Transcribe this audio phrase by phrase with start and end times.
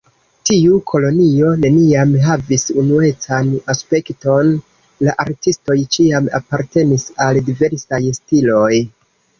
[0.49, 4.51] Tiu kolonio neniam havis unuecan aspekton,
[5.09, 8.71] la artistoj ĉiam apartenis al diversaj stiloj.